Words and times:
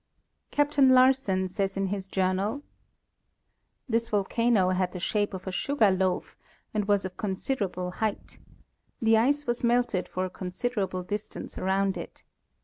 Cap 0.49 0.71
tain 0.71 0.89
Larsen 0.89 1.47
says 1.47 1.77
in 1.77 1.85
his 1.89 2.07
journal: 2.07 2.63
This 3.87 4.09
volcano 4.09 4.69
had 4.69 4.93
the 4.93 4.99
shape 4.99 5.31
of 5.31 5.45
a 5.45 5.51
sugar 5.51 5.91
loaf 5.91 6.35
and 6.73 6.87
was 6.87 7.05
of 7.05 7.17
considerable 7.17 7.91
height. 7.91 8.39
The 8.99 9.17
ice 9.17 9.45
was 9.45 9.63
melted 9.63 10.07
for 10.09 10.25
a 10.25 10.31
considerable 10.31 11.03
distance 11.03 11.55
around 11.55 11.97
it. 11.97 12.23